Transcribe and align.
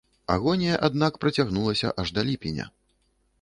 Агонія 0.35 0.79
аднак 0.87 1.19
працягнулася 1.25 1.93
аж 2.05 2.15
да 2.17 2.25
ліпеня. 2.31 2.67